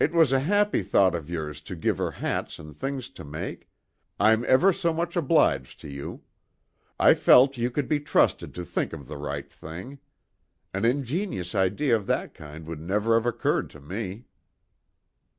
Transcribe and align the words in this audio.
"It 0.00 0.12
was 0.14 0.32
a 0.32 0.40
happy 0.40 0.80
thought 0.80 1.14
of 1.14 1.28
yours 1.28 1.60
to 1.68 1.76
give 1.76 1.98
her 1.98 2.12
hats 2.12 2.58
and 2.58 2.74
things 2.74 3.10
to 3.10 3.22
make; 3.22 3.68
I'm 4.18 4.46
ever 4.48 4.72
so 4.72 4.94
much 4.94 5.14
obliged 5.14 5.78
to 5.80 5.90
you. 5.90 6.22
I 6.98 7.12
felt 7.12 7.58
you 7.58 7.70
could 7.70 7.86
be 7.86 8.00
trusted 8.00 8.54
to 8.54 8.64
think 8.64 8.94
of 8.94 9.08
the 9.08 9.18
right 9.18 9.52
thing. 9.52 9.98
An 10.72 10.86
ingenious 10.86 11.54
idea 11.54 11.94
of 11.94 12.06
that 12.06 12.32
kind 12.32 12.66
would 12.66 12.80
never 12.80 13.12
have 13.12 13.26
occurred 13.26 13.68
to 13.68 13.80
me." 13.82 14.24